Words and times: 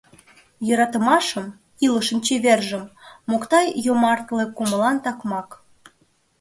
Йӧратымашым— 0.67 1.47
илышын 1.85 2.19
чевержым— 2.25 2.83
Мокта 3.29 3.61
йомартле 3.85 4.43
кумылан 4.55 4.97
такмак. 5.05 5.49